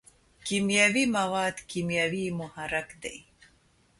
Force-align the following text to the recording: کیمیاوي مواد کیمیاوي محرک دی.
کیمیاوي 0.45 1.03
مواد 1.17 1.55
کیمیاوي 1.69 2.25
محرک 2.39 2.89
دی. 3.01 3.17